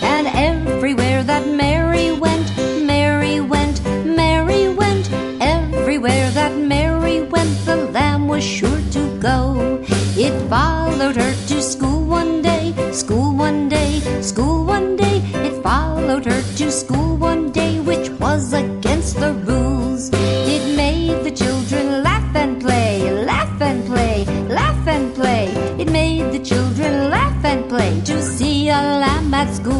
And 0.00 0.28
everywhere 0.28 1.24
that 1.24 1.44
Mary 1.48 2.12
went, 2.12 2.56
Mary 2.86 3.40
went, 3.40 3.82
Mary 4.06 4.68
went. 4.68 5.10
Everywhere 5.40 6.30
that 6.30 6.56
Mary 6.56 7.22
went, 7.22 7.50
the 7.66 7.76
lamb 7.90 8.28
was 8.28 8.44
sure 8.44 8.80
to 8.92 9.18
go. 9.18 9.82
It 10.16 10.34
followed 10.48 11.16
her 11.16 11.34
to 11.48 11.60
school 11.60 12.04
one 12.04 12.42
day, 12.42 12.74
school 12.92 13.34
one 13.34 13.68
day, 13.68 13.98
school 14.22 14.64
one 14.64 14.94
day. 14.94 15.18
It 15.46 15.60
followed 15.60 16.26
her 16.26 16.42
to 16.58 16.70
school 16.70 17.16
one 17.16 17.50
day, 17.50 17.80
which 17.80 18.08
was 18.20 18.52
against 18.52 19.18
the 19.18 19.32
rules. 19.48 20.10
It 20.12 20.76
made 20.76 21.24
the 21.24 21.32
children 21.32 22.04
laugh 22.04 22.36
and 22.36 22.60
play, 22.60 23.10
laugh 23.24 23.60
and 23.60 23.84
play, 23.84 24.24
laugh 24.48 24.86
and 24.86 25.12
play. 25.12 25.46
It 25.76 25.90
made 25.90 26.30
the 26.30 26.38
children 26.38 27.10
laugh 27.10 27.44
and 27.44 27.59
to 28.04 28.22
see 28.22 28.68
a 28.68 28.80
lamb 29.02 29.34
at 29.34 29.52
school. 29.52 29.79